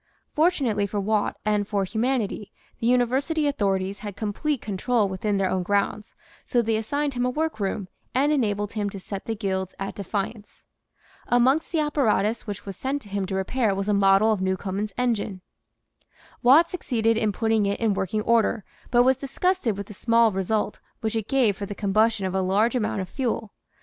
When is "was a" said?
13.75-13.93